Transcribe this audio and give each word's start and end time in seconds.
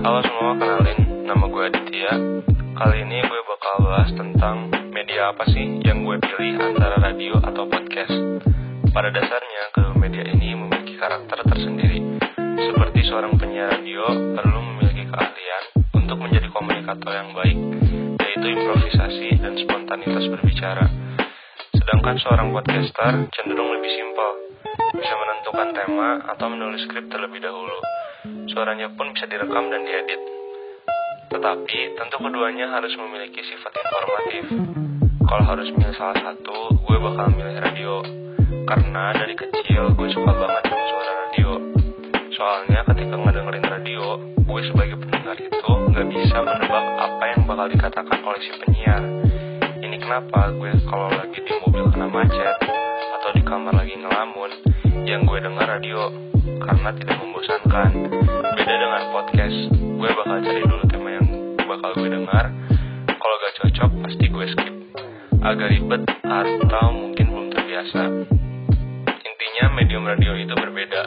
Halo 0.00 0.24
semua, 0.24 0.56
kenalin 0.56 1.28
nama 1.28 1.44
gue 1.44 1.60
Aditya. 1.60 2.12
Kali 2.72 3.04
ini 3.04 3.20
gue 3.20 3.40
bakal 3.44 3.84
bahas 3.84 4.08
tentang 4.16 4.72
media 4.96 5.28
apa 5.28 5.44
sih 5.52 5.76
yang 5.84 6.08
gue 6.08 6.16
pilih 6.24 6.56
antara 6.56 6.96
radio 7.04 7.36
atau 7.36 7.68
podcast. 7.68 8.08
Pada 8.96 9.12
dasarnya, 9.12 9.62
kedua 9.76 9.92
media 10.00 10.24
ini 10.24 10.56
memiliki 10.56 10.96
karakter 10.96 11.44
tersendiri. 11.44 12.16
Seperti 12.32 13.12
seorang 13.12 13.36
penyiar 13.36 13.76
radio 13.76 14.08
perlu 14.40 14.58
memiliki 14.72 15.04
keahlian 15.04 15.64
untuk 15.92 16.16
menjadi 16.16 16.48
komunikator 16.48 17.12
yang 17.12 17.36
baik, 17.36 17.58
yaitu 18.24 18.46
improvisasi 18.56 19.36
dan 19.36 19.52
spontanitas 19.52 20.24
berbicara. 20.32 20.88
Sedangkan 21.76 22.16
seorang 22.24 22.48
podcaster 22.56 23.28
cenderung 23.36 23.68
lebih 23.76 23.92
simpel, 23.92 24.30
bisa 24.96 25.12
menentukan 25.12 25.68
tema 25.76 26.24
atau 26.24 26.48
menulis 26.48 26.88
skrip 26.88 27.04
terlebih 27.12 27.44
dahulu. 27.44 27.99
Suaranya 28.20 28.92
pun 28.92 29.16
bisa 29.16 29.24
direkam 29.24 29.72
dan 29.72 29.80
diedit. 29.80 30.20
Tetapi 31.32 31.78
tentu 31.96 32.16
keduanya 32.20 32.68
harus 32.68 32.92
memiliki 33.00 33.40
sifat 33.40 33.72
informatif. 33.72 34.44
Kalau 35.24 35.44
harus 35.48 35.68
milih 35.72 35.96
salah 35.96 36.18
satu, 36.20 36.74
gue 36.84 36.96
bakal 37.00 37.32
milih 37.32 37.56
radio. 37.64 38.04
Karena 38.68 39.16
dari 39.16 39.32
kecil 39.32 39.96
gue 39.96 40.08
suka 40.12 40.32
banget 40.36 40.62
sama 40.68 40.84
suara 40.92 41.12
radio. 41.24 41.50
Soalnya 42.36 42.80
ketika 42.92 43.14
ngedengerin 43.16 43.64
radio, 43.64 44.04
gue 44.36 44.60
sebagai 44.68 44.96
pendengar 45.00 45.36
itu 45.40 45.70
nggak 45.88 46.06
bisa 46.12 46.36
menebak 46.44 46.86
apa 47.00 47.24
yang 47.24 47.40
bakal 47.48 47.66
dikatakan 47.72 48.18
oleh 48.20 48.40
si 48.44 48.50
penyiar. 48.60 49.02
Ini 49.80 49.96
kenapa 49.96 50.52
gue 50.52 50.76
kalau 50.84 51.08
lagi 51.08 51.40
di 51.40 51.52
mobil 51.64 51.88
kena 51.88 52.08
macet 52.12 52.79
atau 53.30 53.38
di 53.38 53.46
kamar 53.46 53.70
lagi 53.78 53.94
ngelamun, 53.94 54.50
yang 55.06 55.22
gue 55.22 55.38
dengar 55.38 55.62
radio 55.62 56.10
karena 56.66 56.90
tidak 56.98 57.14
membosankan. 57.22 57.90
Beda 58.58 58.74
dengan 58.74 59.02
podcast, 59.14 59.70
gue 59.70 60.10
bakal 60.18 60.36
cari 60.42 60.62
dulu 60.66 60.82
tema 60.90 61.08
yang 61.14 61.26
bakal 61.62 61.94
gue 61.94 62.10
dengar. 62.10 62.50
Kalau 63.06 63.34
gak 63.38 63.54
cocok, 63.62 63.90
pasti 64.02 64.24
gue 64.26 64.46
skip. 64.50 64.74
Agak 65.46 65.70
ribet 65.70 66.02
atau 66.26 66.86
mungkin 66.90 67.24
belum 67.30 67.46
terbiasa. 67.54 68.02
Intinya 69.06 69.64
medium 69.78 70.10
radio 70.10 70.34
itu 70.34 70.54
berbeda. 70.58 71.02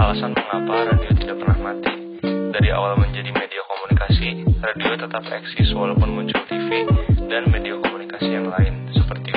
Alasan 0.00 0.32
mengapa 0.32 0.96
radio 0.96 1.12
tidak 1.12 1.44
pernah 1.44 1.60
mati. 1.60 2.24
Dari 2.56 2.72
awal 2.72 2.96
menjadi 2.96 3.36
media 3.36 3.60
komunikasi, 3.68 4.48
radio 4.64 4.96
tetap 4.96 5.28
eksis 5.28 5.76
walaupun 5.76 6.08
muncul 6.08 6.40
TV 6.48 6.88
dan 7.28 7.52
media 7.52 7.76
komunikasi 7.76 8.32
yang 8.32 8.48
lain 8.48 8.88
seperti 8.96 9.29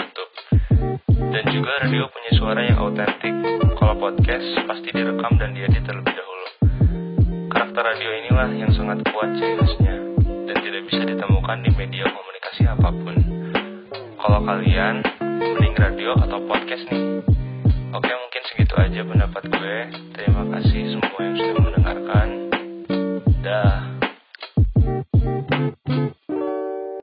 juga 1.64 1.80
radio 1.80 2.12
punya 2.12 2.32
suara 2.36 2.60
yang 2.60 2.76
autentik. 2.76 3.32
Kalau 3.80 3.96
podcast 3.96 4.44
pasti 4.68 4.92
direkam 4.92 5.32
dan 5.40 5.56
diedit 5.56 5.80
terlebih 5.88 6.12
dahulu. 6.12 6.48
Karakter 7.48 7.80
radio 7.88 8.10
inilah 8.20 8.52
yang 8.52 8.68
sangat 8.76 9.00
kuat 9.08 9.32
khasnya 9.40 9.96
dan 10.44 10.58
tidak 10.60 10.84
bisa 10.92 11.08
ditemukan 11.08 11.64
di 11.64 11.72
media 11.80 12.04
komunikasi 12.12 12.68
apa 12.68 12.92
pun. 12.92 13.16
Kalau 13.96 14.44
kalian 14.44 15.08
mending 15.24 15.76
radio 15.80 16.12
atau 16.20 16.44
podcast 16.44 16.84
nih? 16.92 17.24
Oke 17.96 18.12
mungkin 18.12 18.42
segitu 18.52 18.76
aja 18.76 19.00
pendapat 19.08 19.44
gue. 19.48 19.78